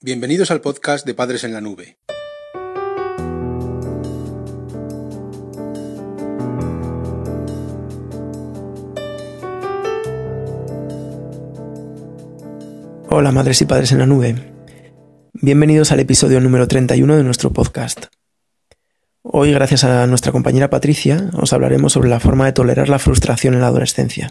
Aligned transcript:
Bienvenidos 0.00 0.52
al 0.52 0.60
podcast 0.60 1.04
de 1.04 1.12
Padres 1.12 1.42
en 1.42 1.52
la 1.52 1.60
Nube. 1.60 1.98
Hola 13.10 13.32
madres 13.32 13.60
y 13.60 13.64
padres 13.64 13.90
en 13.90 13.98
la 13.98 14.06
nube. 14.06 14.36
Bienvenidos 15.32 15.90
al 15.90 15.98
episodio 15.98 16.40
número 16.40 16.68
31 16.68 17.16
de 17.16 17.24
nuestro 17.24 17.52
podcast. 17.52 18.06
Hoy, 19.22 19.50
gracias 19.50 19.82
a 19.82 20.06
nuestra 20.06 20.30
compañera 20.30 20.70
Patricia, 20.70 21.28
os 21.32 21.52
hablaremos 21.52 21.94
sobre 21.94 22.08
la 22.08 22.20
forma 22.20 22.46
de 22.46 22.52
tolerar 22.52 22.88
la 22.88 23.00
frustración 23.00 23.54
en 23.54 23.62
la 23.62 23.66
adolescencia. 23.66 24.30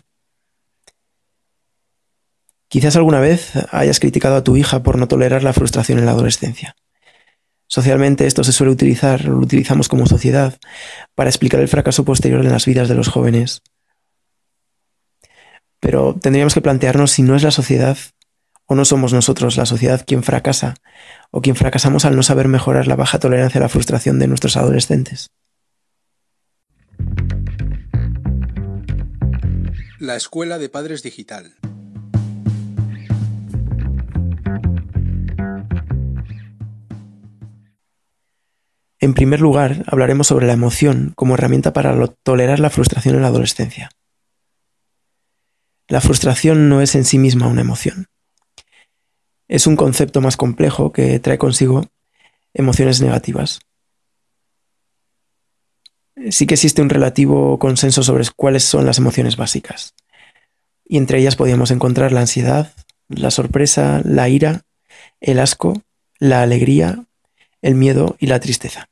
Quizás 2.69 2.95
alguna 2.97 3.19
vez 3.19 3.53
hayas 3.71 3.99
criticado 3.99 4.35
a 4.35 4.43
tu 4.43 4.57
hija 4.57 4.83
por 4.83 4.97
no 4.97 5.07
tolerar 5.07 5.43
la 5.43 5.53
frustración 5.53 5.99
en 5.99 6.05
la 6.05 6.11
adolescencia. 6.11 6.75
Socialmente 7.67 8.27
esto 8.27 8.43
se 8.43 8.53
suele 8.53 8.71
utilizar, 8.71 9.25
lo 9.25 9.37
utilizamos 9.37 9.87
como 9.87 10.05
sociedad, 10.05 10.57
para 11.15 11.29
explicar 11.29 11.59
el 11.59 11.67
fracaso 11.67 12.05
posterior 12.05 12.45
en 12.45 12.51
las 12.51 12.65
vidas 12.65 12.87
de 12.89 12.95
los 12.95 13.09
jóvenes. 13.09 13.61
Pero 15.79 16.15
tendríamos 16.15 16.53
que 16.53 16.61
plantearnos 16.61 17.11
si 17.11 17.21
no 17.23 17.35
es 17.35 17.43
la 17.43 17.51
sociedad 17.51 17.97
o 18.65 18.75
no 18.75 18.83
somos 18.83 19.13
nosotros, 19.13 19.55
la 19.57 19.65
sociedad, 19.65 20.03
quien 20.05 20.23
fracasa 20.23 20.75
o 21.31 21.41
quien 21.41 21.55
fracasamos 21.55 22.03
al 22.05 22.15
no 22.15 22.23
saber 22.23 22.47
mejorar 22.47 22.87
la 22.87 22.95
baja 22.95 23.19
tolerancia 23.19 23.59
a 23.59 23.63
la 23.63 23.69
frustración 23.69 24.19
de 24.19 24.27
nuestros 24.27 24.57
adolescentes. 24.57 25.29
La 29.99 30.15
Escuela 30.15 30.57
de 30.57 30.69
Padres 30.69 31.01
Digital. 31.01 31.55
En 39.07 39.13
primer 39.13 39.39
lugar, 39.39 39.85
hablaremos 39.87 40.27
sobre 40.27 40.47
la 40.47 40.51
emoción 40.51 41.13
como 41.15 41.35
herramienta 41.35 41.71
para 41.71 41.95
tolerar 42.23 42.59
la 42.59 42.69
frustración 42.69 43.15
en 43.15 43.21
la 43.21 43.29
adolescencia. 43.29 43.89
La 45.87 46.01
frustración 46.01 46.67
no 46.67 46.81
es 46.81 46.93
en 46.93 47.05
sí 47.05 47.17
misma 47.17 47.47
una 47.47 47.61
emoción. 47.61 48.07
Es 49.47 49.65
un 49.65 49.77
concepto 49.77 50.19
más 50.19 50.35
complejo 50.35 50.91
que 50.91 51.21
trae 51.21 51.37
consigo 51.37 51.85
emociones 52.53 52.99
negativas. 52.99 53.61
Sí 56.29 56.45
que 56.45 56.55
existe 56.55 56.81
un 56.81 56.89
relativo 56.89 57.57
consenso 57.59 58.03
sobre 58.03 58.25
cuáles 58.35 58.65
son 58.65 58.85
las 58.85 58.97
emociones 58.97 59.37
básicas. 59.37 59.95
Y 60.83 60.97
entre 60.97 61.19
ellas 61.19 61.37
podríamos 61.37 61.71
encontrar 61.71 62.11
la 62.11 62.19
ansiedad, 62.19 62.73
la 63.07 63.31
sorpresa, 63.31 64.01
la 64.03 64.27
ira, 64.27 64.63
el 65.21 65.39
asco, 65.39 65.81
la 66.19 66.41
alegría, 66.41 67.05
el 67.61 67.75
miedo 67.75 68.17
y 68.19 68.27
la 68.27 68.41
tristeza. 68.41 68.89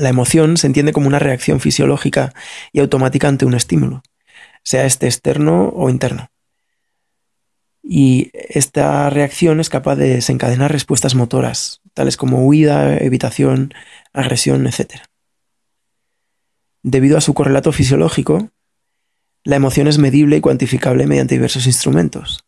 La 0.00 0.08
emoción 0.08 0.56
se 0.56 0.66
entiende 0.66 0.94
como 0.94 1.08
una 1.08 1.18
reacción 1.18 1.60
fisiológica 1.60 2.32
y 2.72 2.80
automática 2.80 3.28
ante 3.28 3.44
un 3.44 3.52
estímulo, 3.52 4.02
sea 4.64 4.86
este 4.86 5.04
externo 5.04 5.68
o 5.76 5.90
interno. 5.90 6.30
Y 7.82 8.30
esta 8.32 9.10
reacción 9.10 9.60
es 9.60 9.68
capaz 9.68 9.96
de 9.96 10.14
desencadenar 10.14 10.72
respuestas 10.72 11.14
motoras, 11.14 11.82
tales 11.92 12.16
como 12.16 12.46
huida, 12.46 12.96
evitación, 12.96 13.74
agresión, 14.14 14.66
etc. 14.66 15.02
Debido 16.82 17.18
a 17.18 17.20
su 17.20 17.34
correlato 17.34 17.70
fisiológico, 17.70 18.48
la 19.44 19.56
emoción 19.56 19.86
es 19.86 19.98
medible 19.98 20.38
y 20.38 20.40
cuantificable 20.40 21.06
mediante 21.06 21.34
diversos 21.34 21.66
instrumentos. 21.66 22.42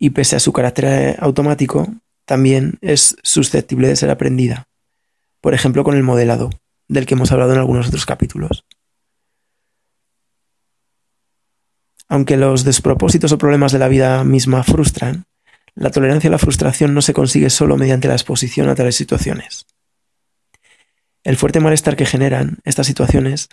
Y 0.00 0.10
pese 0.10 0.34
a 0.34 0.40
su 0.40 0.52
carácter 0.52 1.16
automático, 1.20 1.94
también 2.24 2.76
es 2.80 3.16
susceptible 3.22 3.86
de 3.86 3.94
ser 3.94 4.10
aprendida 4.10 4.66
por 5.40 5.54
ejemplo 5.54 5.84
con 5.84 5.94
el 5.94 6.02
modelado, 6.02 6.50
del 6.88 7.06
que 7.06 7.14
hemos 7.14 7.32
hablado 7.32 7.52
en 7.52 7.58
algunos 7.58 7.88
otros 7.88 8.06
capítulos. 8.06 8.64
Aunque 12.08 12.36
los 12.36 12.64
despropósitos 12.64 13.32
o 13.32 13.38
problemas 13.38 13.72
de 13.72 13.78
la 13.78 13.88
vida 13.88 14.22
misma 14.24 14.62
frustran, 14.62 15.26
la 15.74 15.90
tolerancia 15.90 16.28
a 16.28 16.30
la 16.30 16.38
frustración 16.38 16.94
no 16.94 17.02
se 17.02 17.12
consigue 17.12 17.50
solo 17.50 17.76
mediante 17.76 18.08
la 18.08 18.14
exposición 18.14 18.68
a 18.68 18.74
tales 18.74 18.96
situaciones. 18.96 19.66
El 21.24 21.36
fuerte 21.36 21.60
malestar 21.60 21.96
que 21.96 22.06
generan 22.06 22.58
estas 22.64 22.86
situaciones 22.86 23.48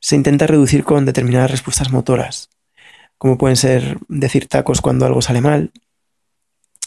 se 0.00 0.16
intenta 0.16 0.46
reducir 0.46 0.84
con 0.84 1.06
determinadas 1.06 1.52
respuestas 1.52 1.92
motoras, 1.92 2.50
como 3.16 3.38
pueden 3.38 3.56
ser 3.56 3.98
decir 4.08 4.48
tacos 4.48 4.80
cuando 4.80 5.06
algo 5.06 5.22
sale 5.22 5.40
mal, 5.40 5.72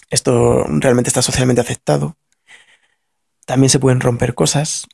esto 0.10 0.66
realmente 0.68 1.10
está 1.10 1.22
socialmente 1.22 1.62
aceptado, 1.62 2.18
también 3.48 3.70
se 3.70 3.80
pueden 3.80 4.02
romper 4.02 4.36
cosas 4.36 4.88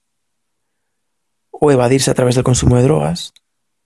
o 1.50 1.72
evadirse 1.72 2.12
a 2.12 2.14
través 2.14 2.36
del 2.36 2.44
consumo 2.44 2.78
de 2.78 2.84
drogas, 2.84 3.34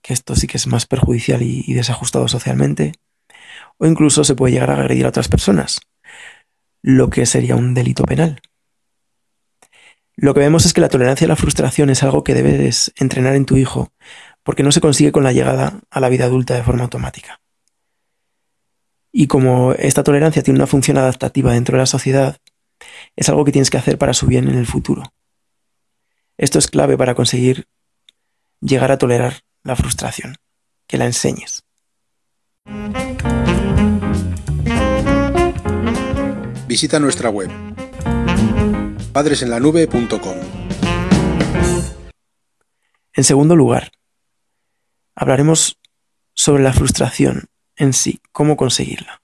que 0.02 0.12
esto 0.12 0.36
sí 0.36 0.46
que 0.46 0.58
es 0.58 0.66
más 0.66 0.84
perjudicial 0.84 1.40
y, 1.42 1.72
desajustado 1.72 2.28
socialmente, 2.28 2.92
o 3.78 3.86
incluso 3.86 4.24
se 4.24 4.34
puede 4.34 4.52
llegar 4.52 4.70
a 4.70 4.74
agredir 4.74 5.06
a 5.06 5.08
otras 5.08 5.28
personas, 5.28 5.80
lo 6.82 7.08
que 7.08 7.24
sería 7.24 7.56
un 7.56 7.72
delito 7.72 8.04
penal. 8.04 8.40
Lo 10.16 10.34
que 10.34 10.40
vemos 10.40 10.66
es 10.66 10.74
que 10.74 10.82
la 10.82 10.90
tolerancia 10.90 11.24
a 11.24 11.28
la 11.28 11.36
frustración 11.36 11.88
es 11.88 12.02
algo 12.02 12.22
que 12.22 12.34
debes 12.34 12.92
entrenar 12.96 13.36
en 13.36 13.46
tu 13.46 13.56
hijo, 13.56 13.90
porque 14.42 14.62
no 14.62 14.72
se 14.72 14.82
consigue 14.82 15.12
con 15.12 15.24
la 15.24 15.32
llegada 15.32 15.80
a 15.90 16.00
la 16.00 16.10
vida 16.10 16.26
adulta 16.26 16.54
de 16.54 16.62
forma 16.62 16.82
automática. 16.82 17.40
Y 19.12 19.28
como 19.28 19.72
esta 19.72 20.02
tolerancia 20.02 20.42
tiene 20.42 20.58
una 20.58 20.66
función 20.66 20.98
adaptativa 20.98 21.54
dentro 21.54 21.76
de 21.76 21.82
la 21.82 21.86
sociedad, 21.86 22.36
es 23.16 23.28
algo 23.28 23.44
que 23.44 23.52
tienes 23.52 23.70
que 23.70 23.78
hacer 23.78 23.98
para 23.98 24.14
su 24.14 24.26
bien 24.26 24.48
en 24.48 24.56
el 24.56 24.66
futuro. 24.66 25.02
Esto 26.36 26.58
es 26.58 26.68
clave 26.68 26.96
para 26.96 27.14
conseguir 27.14 27.66
llegar 28.60 28.92
a 28.92 28.98
tolerar 28.98 29.42
la 29.62 29.76
frustración, 29.76 30.36
que 30.86 30.98
la 30.98 31.06
enseñes. 31.06 31.64
Visita 36.66 37.00
nuestra 37.00 37.30
web 37.30 37.50
padresenlanube.com. 39.12 40.36
En 43.14 43.24
segundo 43.24 43.56
lugar, 43.56 43.90
hablaremos 45.16 45.80
sobre 46.34 46.62
la 46.62 46.72
frustración 46.72 47.48
en 47.74 47.92
sí, 47.92 48.20
cómo 48.30 48.56
conseguirla. 48.56 49.22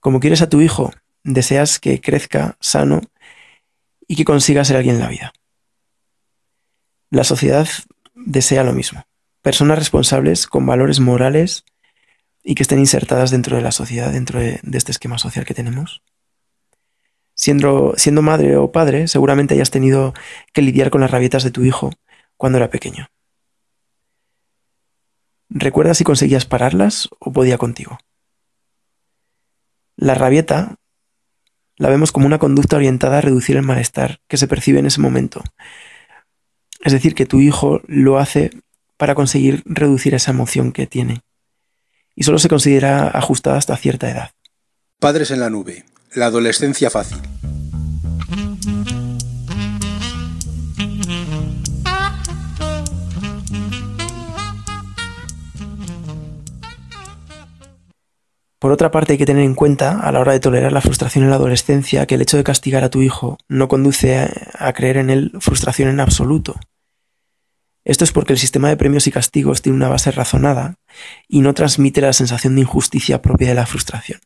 Como 0.00 0.18
quieres 0.18 0.40
a 0.40 0.48
tu 0.48 0.62
hijo 0.62 0.92
deseas 1.24 1.78
que 1.78 2.00
crezca 2.00 2.56
sano 2.60 3.00
y 4.06 4.16
que 4.16 4.24
consiga 4.24 4.64
ser 4.64 4.76
alguien 4.76 4.96
en 4.96 5.00
la 5.00 5.08
vida. 5.08 5.32
La 7.10 7.24
sociedad 7.24 7.68
desea 8.14 8.64
lo 8.64 8.72
mismo. 8.72 9.04
Personas 9.42 9.78
responsables 9.78 10.46
con 10.46 10.66
valores 10.66 11.00
morales 11.00 11.64
y 12.42 12.54
que 12.54 12.62
estén 12.62 12.78
insertadas 12.78 13.30
dentro 13.30 13.56
de 13.56 13.62
la 13.62 13.72
sociedad, 13.72 14.12
dentro 14.12 14.40
de, 14.40 14.60
este 14.72 14.92
esquema 14.92 15.18
social 15.18 15.44
que 15.44 15.54
tenemos. 15.54 16.02
Siendo, 17.34 17.94
siendo 17.96 18.22
madre 18.22 18.56
o 18.56 18.72
padre, 18.72 19.08
seguramente 19.08 19.54
hayas 19.54 19.70
tenido 19.70 20.14
que 20.52 20.62
lidiar 20.62 20.90
con 20.90 21.00
las 21.00 21.10
rabietas 21.10 21.44
de 21.44 21.50
tu 21.50 21.64
hijo 21.64 21.90
cuando 22.36 22.58
era 22.58 22.70
pequeño. 22.70 23.08
¿Recuerdas 25.48 25.98
si 25.98 26.04
conseguías 26.04 26.46
pararlas 26.46 27.08
o 27.18 27.32
podía 27.32 27.58
contigo? 27.58 27.98
La 29.96 30.14
rabieta 30.14 30.76
la 31.76 31.88
vemos 31.88 32.12
como 32.12 32.26
una 32.26 32.38
conducta 32.38 32.76
orientada 32.76 33.18
a 33.18 33.20
reducir 33.20 33.56
el 33.56 33.62
malestar 33.62 34.20
que 34.28 34.36
se 34.36 34.48
percibe 34.48 34.78
en 34.78 34.86
ese 34.86 35.00
momento. 35.00 35.42
Es 36.80 36.92
decir, 36.92 37.14
que 37.14 37.26
tu 37.26 37.40
hijo 37.40 37.80
lo 37.86 38.18
hace 38.18 38.50
para 38.96 39.14
conseguir 39.14 39.62
reducir 39.64 40.14
esa 40.14 40.30
emoción 40.30 40.72
que 40.72 40.86
tiene. 40.86 41.22
Y 42.14 42.24
solo 42.24 42.38
se 42.38 42.48
considera 42.48 43.08
ajustada 43.08 43.56
hasta 43.56 43.76
cierta 43.76 44.10
edad. 44.10 44.30
Padres 44.98 45.30
en 45.30 45.40
la 45.40 45.50
nube. 45.50 45.84
La 46.14 46.26
adolescencia 46.26 46.90
fácil. 46.90 47.18
Por 58.62 58.70
otra 58.70 58.92
parte, 58.92 59.14
hay 59.14 59.18
que 59.18 59.26
tener 59.26 59.42
en 59.42 59.56
cuenta, 59.56 59.98
a 59.98 60.12
la 60.12 60.20
hora 60.20 60.34
de 60.34 60.38
tolerar 60.38 60.70
la 60.70 60.80
frustración 60.80 61.24
en 61.24 61.30
la 61.30 61.34
adolescencia, 61.34 62.06
que 62.06 62.14
el 62.14 62.22
hecho 62.22 62.36
de 62.36 62.44
castigar 62.44 62.84
a 62.84 62.90
tu 62.90 63.02
hijo 63.02 63.36
no 63.48 63.66
conduce 63.66 64.16
a, 64.56 64.72
creer 64.72 64.98
en 64.98 65.10
él 65.10 65.32
frustración 65.40 65.88
en 65.88 65.98
absoluto. 65.98 66.54
Esto 67.84 68.04
es 68.04 68.12
porque 68.12 68.34
el 68.34 68.38
sistema 68.38 68.68
de 68.68 68.76
premios 68.76 69.08
y 69.08 69.10
castigos 69.10 69.62
tiene 69.62 69.74
una 69.74 69.88
base 69.88 70.12
razonada 70.12 70.76
y 71.26 71.40
no 71.40 71.54
transmite 71.54 72.02
la 72.02 72.12
sensación 72.12 72.54
de 72.54 72.60
injusticia 72.60 73.20
propia 73.20 73.48
de 73.48 73.56
la 73.56 73.66
frustración. 73.66 74.20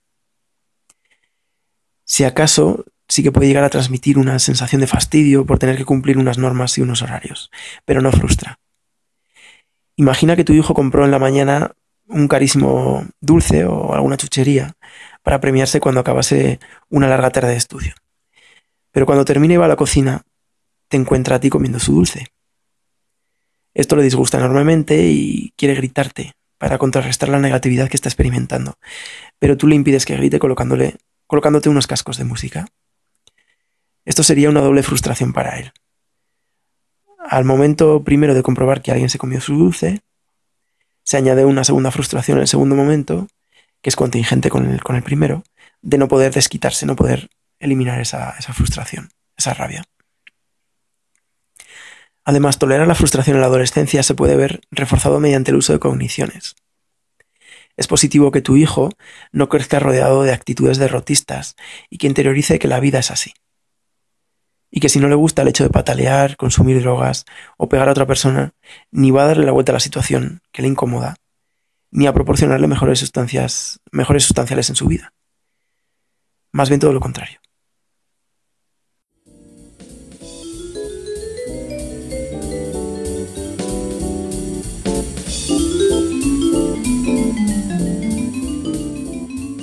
Si 2.05 2.25
acaso, 2.25 2.85
sí 3.09 3.23
que 3.23 3.33
puede 3.33 3.47
llegar 3.47 3.65
a 3.65 3.71
transmitir 3.71 4.19
una 4.19 4.39
sensación 4.39 4.83
de 4.83 4.87
fastidio 4.87 5.47
por 5.47 5.59
tener 5.59 5.79
que 5.79 5.87
cumplir 5.87 6.19
unas 6.19 6.37
normas 6.37 6.77
y 6.77 6.83
unos 6.83 7.01
horarios, 7.01 7.51
pero 7.87 8.03
no 8.03 8.13
frustra. 8.13 8.59
Imagina 9.97 10.37
que 10.37 10.45
tu 10.45 10.53
hijo 10.53 10.75
compró 10.75 11.07
en 11.07 11.11
la 11.11 11.19
mañana 11.19 11.73
un 12.09 12.29
carísimo 12.29 13.07
dulce 13.21 13.65
o 13.65 13.95
alguna 13.95 14.17
chuchería 14.17 14.75
para 15.23 15.41
premiarse 15.41 15.81
cuando 15.81 16.01
acabase 16.01 16.61
una 16.89 17.09
larga 17.09 17.31
tarde 17.31 17.51
de 17.51 17.57
estudio. 17.57 17.95
Pero 18.93 19.07
cuando 19.07 19.25
termina 19.25 19.55
y 19.55 19.57
va 19.57 19.67
a 19.67 19.69
la 19.69 19.77
cocina, 19.77 20.23
te 20.89 20.97
encuentra 20.97 21.37
a 21.37 21.41
ti 21.41 21.51
comiendo 21.51 21.79
su 21.79 21.93
dulce. 21.93 22.29
Esto 23.75 23.97
le 23.97 24.03
disgusta 24.03 24.39
enormemente 24.39 25.09
y 25.09 25.53
quiere 25.57 25.75
gritarte 25.75 26.33
para 26.59 26.79
contrarrestar 26.79 27.29
la 27.29 27.39
negatividad 27.39 27.89
que 27.89 27.97
está 27.97 28.09
experimentando, 28.09 28.79
pero 29.39 29.57
tú 29.57 29.67
le 29.67 29.75
impides 29.75 30.07
que 30.07 30.17
grite 30.17 30.39
colocándole, 30.39 30.97
colocándote 31.27 31.69
unos 31.69 31.87
cascos 31.87 32.17
de 32.17 32.25
música. 32.25 32.67
Esto 34.05 34.23
sería 34.23 34.49
una 34.49 34.61
doble 34.61 34.83
frustración 34.83 35.33
para 35.33 35.59
él. 35.59 35.73
Al 37.19 37.45
momento 37.45 38.03
primero 38.05 38.35
de 38.35 38.43
comprobar 38.43 38.81
que 38.81 38.93
alguien 38.93 39.11
se 39.11 39.19
comió 39.19 39.41
su 39.41 39.57
dulce, 39.57 40.01
se 41.07 41.17
añade 41.17 41.45
una 41.45 41.63
segunda 41.63 41.93
frustración 41.93 42.39
en 42.39 42.43
el 42.43 42.49
segundo 42.49 42.75
momento, 42.75 43.29
que 43.81 43.91
es 43.91 43.97
contingente 43.97 44.51
con 44.51 44.69
el, 44.69 44.83
con 44.83 44.97
el 44.97 45.05
primero, 45.05 45.45
de 45.81 45.99
no 45.99 46.09
poder 46.09 46.35
desquitarse, 46.35 46.85
no 46.85 46.97
poder 46.97 47.31
eliminar 47.61 48.01
esa, 48.01 48.35
esa 48.37 48.53
frustración, 48.53 49.11
esa 49.37 49.55
rabia. 49.55 49.85
Además, 52.25 52.59
tolerar 52.59 52.89
la 52.89 52.97
frustración 52.97 53.37
en 53.37 53.41
la 53.41 53.47
adolescencia 53.47 54.03
se 54.03 54.17
puede 54.17 54.35
ver 54.35 54.61
reforzado 54.73 55.21
mediante 55.21 55.53
el 55.53 55.59
uso 55.59 55.73
de 55.73 55.79
cogniciones. 55.79 56.57
Es 57.77 57.87
positivo 57.87 58.33
que 58.33 58.41
tu 58.41 58.57
hijo 58.57 58.91
no 59.31 59.49
crezca 59.49 59.79
rodeado 59.79 60.25
de 60.25 60.33
actitudes 60.33 60.79
derrotistas 60.79 61.55
y 61.89 61.99
que 61.99 62.09
interiorice 62.09 62.59
que 62.59 62.67
la 62.67 62.81
vida 62.81 62.99
es 62.99 63.13
así. 63.13 63.33
Y 64.71 64.81
que 64.81 64.89
si 64.89 64.99
no 64.99 65.09
le 65.09 65.15
gusta 65.15 65.43
el 65.43 65.49
hecho 65.49 65.65
de 65.65 65.71
patalear, 65.71 66.37
consumir 66.37 66.81
drogas 66.81 67.25
o 67.57 67.69
pegar 67.69 67.89
a 67.89 67.93
otra 67.93 68.07
persona, 68.07 68.53
ni 68.91 69.11
va 69.11 69.23
a 69.23 69.27
darle 69.27 69.47
la 69.47 69.53
vuelta 69.53 69.73
a 69.73 69.75
la 69.75 69.81
situación 69.81 70.43
que 70.53 70.63
le 70.63 70.69
incomoda, 70.69 71.17
ni 71.91 72.07
a 72.07 72.13
proporcionarle 72.13 72.67
mejores 72.67 72.99
sustancias, 72.99 73.81
mejores 73.91 74.25
sustanciales 74.25 74.69
en 74.69 74.77
su 74.77 74.87
vida. 74.87 75.13
Más 76.53 76.69
bien 76.69 76.81
todo 76.81 76.93
lo 76.93 77.01
contrario. 77.01 77.41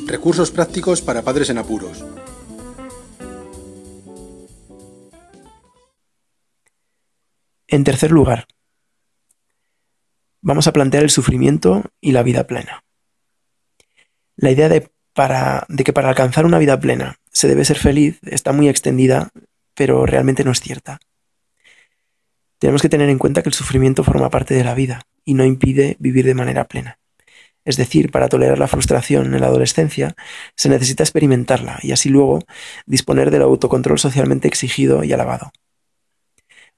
Recursos 0.08 0.52
prácticos 0.52 1.02
para 1.02 1.22
padres 1.24 1.50
en 1.50 1.58
apuros. 1.58 2.06
En 7.74 7.84
tercer 7.84 8.12
lugar, 8.12 8.46
vamos 10.42 10.68
a 10.68 10.74
plantear 10.74 11.02
el 11.02 11.10
sufrimiento 11.10 11.82
y 12.00 12.12
la 12.12 12.22
vida 12.22 12.46
plena. 12.46 12.84
La 14.36 14.52
idea 14.52 14.70
de, 14.70 14.92
que 15.84 15.92
para 15.92 16.10
alcanzar 16.10 16.46
una 16.46 16.60
vida 16.60 16.80
plena 16.80 17.16
se 17.32 17.48
debe 17.48 17.66
ser 17.66 17.80
feliz 17.80 18.20
está 18.26 18.54
muy 18.54 18.70
extendida, 18.70 19.32
pero 19.74 20.06
realmente 20.06 20.44
no 20.44 20.52
es 20.52 20.60
cierta. 20.60 21.00
Tenemos 22.60 22.84
que 22.84 22.90
tener 22.90 23.10
en 23.10 23.18
cuenta 23.18 23.42
que 23.42 23.50
el 23.50 23.56
sufrimiento 23.56 24.04
forma 24.04 24.30
parte 24.30 24.54
de 24.54 24.64
la 24.64 24.76
vida 24.76 25.08
y 25.26 25.34
no 25.34 25.44
impide 25.44 25.96
vivir 25.98 26.28
de 26.28 26.36
manera 26.36 26.66
plena. 26.66 27.00
Es 27.66 27.76
decir, 27.76 28.12
para 28.12 28.30
tolerar 28.30 28.60
la 28.60 28.68
frustración 28.68 29.34
en 29.34 29.42
la 29.42 29.48
adolescencia 29.48 30.16
se 30.56 30.70
necesita 30.70 31.02
experimentarla 31.02 31.80
y 31.82 31.92
así 31.92 32.10
luego 32.10 32.44
disponer 32.86 33.32
del 33.32 33.42
autocontrol 33.42 33.98
socialmente 33.98 34.48
exigido 34.48 35.04
y 35.04 35.12
alabado. 35.12 35.52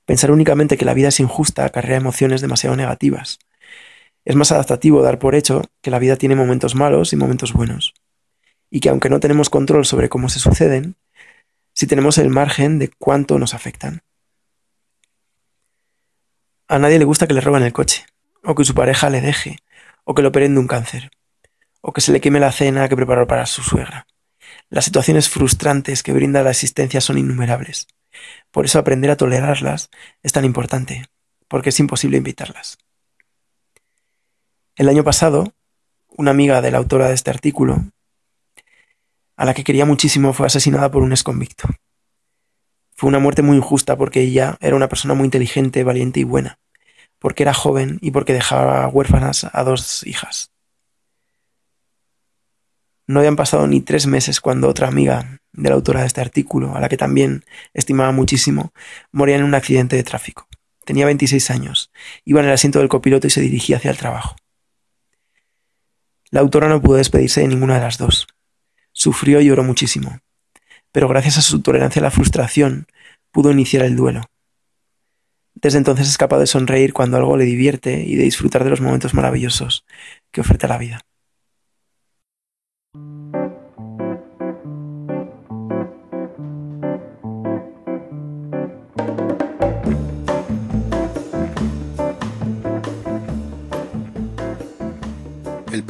Pensar 0.05 0.31
únicamente 0.31 0.77
que 0.77 0.85
la 0.85 0.93
vida 0.93 1.09
es 1.09 1.19
injusta 1.19 1.65
acarrea 1.65 1.97
emociones 1.97 2.41
demasiado 2.41 2.75
negativas. 2.75 3.39
Es 4.23 4.35
más 4.35 4.51
adaptativo 4.51 5.01
dar 5.01 5.19
por 5.19 5.35
hecho 5.35 5.63
que 5.81 5.91
la 5.91 5.99
vida 5.99 6.15
tiene 6.15 6.35
momentos 6.35 6.75
malos 6.75 7.13
y 7.13 7.15
momentos 7.15 7.53
buenos, 7.53 7.93
y 8.69 8.79
que 8.79 8.89
aunque 8.89 9.09
no 9.09 9.19
tenemos 9.19 9.49
control 9.49 9.85
sobre 9.85 10.09
cómo 10.09 10.29
se 10.29 10.39
suceden, 10.39 10.95
sí 11.73 11.87
tenemos 11.87 12.17
el 12.17 12.29
margen 12.29 12.79
de 12.79 12.89
cuánto 12.89 13.39
nos 13.39 13.53
afectan. 13.53 14.01
A 16.67 16.79
nadie 16.79 16.97
le 16.97 17.05
gusta 17.05 17.27
que 17.27 17.33
le 17.33 17.41
roben 17.41 17.63
el 17.63 17.73
coche, 17.73 18.05
o 18.43 18.55
que 18.55 18.63
su 18.63 18.73
pareja 18.73 19.09
le 19.09 19.21
deje, 19.21 19.57
o 20.03 20.15
que 20.15 20.21
lo 20.21 20.29
operen 20.29 20.55
de 20.55 20.59
un 20.59 20.67
cáncer, 20.67 21.11
o 21.81 21.93
que 21.93 22.01
se 22.01 22.11
le 22.11 22.21
queme 22.21 22.39
la 22.39 22.51
cena 22.51 22.89
que 22.89 22.95
preparó 22.95 23.27
para 23.27 23.45
su 23.45 23.61
suegra. 23.61 24.07
Las 24.69 24.85
situaciones 24.85 25.29
frustrantes 25.29 26.01
que 26.01 26.13
brinda 26.13 26.41
la 26.41 26.51
existencia 26.51 27.01
son 27.01 27.19
innumerables. 27.19 27.87
Por 28.51 28.65
eso 28.65 28.79
aprender 28.79 29.11
a 29.11 29.17
tolerarlas 29.17 29.89
es 30.23 30.31
tan 30.31 30.45
importante, 30.45 31.05
porque 31.47 31.69
es 31.69 31.79
imposible 31.79 32.17
evitarlas. 32.17 32.77
El 34.75 34.89
año 34.89 35.03
pasado, 35.03 35.53
una 36.09 36.31
amiga 36.31 36.61
de 36.61 36.71
la 36.71 36.77
autora 36.77 37.07
de 37.07 37.13
este 37.13 37.29
artículo, 37.29 37.83
a 39.37 39.45
la 39.45 39.53
que 39.53 39.63
quería 39.63 39.85
muchísimo, 39.85 40.33
fue 40.33 40.47
asesinada 40.47 40.89
por 40.91 41.03
un 41.03 41.11
exconvicto. 41.11 41.67
Fue 42.95 43.09
una 43.09 43.19
muerte 43.19 43.41
muy 43.41 43.57
injusta 43.57 43.97
porque 43.97 44.21
ella 44.21 44.57
era 44.61 44.75
una 44.75 44.87
persona 44.87 45.13
muy 45.13 45.25
inteligente, 45.25 45.83
valiente 45.83 46.21
y 46.21 46.23
buena 46.23 46.59
porque 47.25 47.41
era 47.41 47.55
joven 47.55 47.97
y 48.01 48.11
porque 48.11 48.33
dejaba 48.33 48.87
huérfanas 48.87 49.47
a 49.51 49.63
dos 49.63 50.05
hijas. 50.05 50.51
No 53.07 53.19
habían 53.19 53.35
pasado 53.35 53.65
ni 53.65 53.81
tres 53.81 54.05
meses 54.05 54.39
cuando 54.39 54.69
otra 54.69 54.87
amiga 54.87 55.39
de 55.55 55.69
la 55.69 55.75
autora 55.75 56.01
de 56.01 56.07
este 56.07 56.21
artículo, 56.21 56.75
a 56.75 56.79
la 56.79 56.89
que 56.89 56.97
también 56.97 57.43
estimaba 57.73 58.11
muchísimo, 58.11 58.73
moría 59.11 59.35
en 59.35 59.43
un 59.43 59.55
accidente 59.55 59.95
de 59.95 60.03
tráfico. 60.03 60.47
Tenía 60.85 61.05
26 61.05 61.49
años, 61.51 61.91
iba 62.25 62.39
en 62.39 62.47
el 62.47 62.53
asiento 62.53 62.79
del 62.79 62.89
copiloto 62.89 63.27
y 63.27 63.31
se 63.31 63.41
dirigía 63.41 63.77
hacia 63.77 63.91
el 63.91 63.97
trabajo. 63.97 64.35
La 66.29 66.41
autora 66.41 66.67
no 66.67 66.81
pudo 66.81 66.97
despedirse 66.97 67.41
de 67.41 67.47
ninguna 67.47 67.75
de 67.75 67.81
las 67.81 67.97
dos. 67.97 68.27
Sufrió 68.91 69.41
y 69.41 69.45
lloró 69.45 69.63
muchísimo, 69.63 70.19
pero 70.91 71.07
gracias 71.07 71.37
a 71.37 71.41
su 71.41 71.61
tolerancia 71.61 71.99
a 71.99 72.03
la 72.03 72.11
frustración 72.11 72.87
pudo 73.31 73.51
iniciar 73.51 73.83
el 73.83 73.95
duelo. 73.95 74.21
Desde 75.55 75.77
entonces 75.77 76.09
es 76.09 76.17
capaz 76.17 76.39
de 76.39 76.47
sonreír 76.47 76.93
cuando 76.93 77.17
algo 77.17 77.37
le 77.37 77.45
divierte 77.45 78.03
y 78.03 78.15
de 78.15 78.23
disfrutar 78.23 78.63
de 78.63 78.69
los 78.69 78.81
momentos 78.81 79.13
maravillosos 79.13 79.85
que 80.31 80.41
ofrece 80.41 80.67
la 80.67 80.77
vida. 80.77 81.01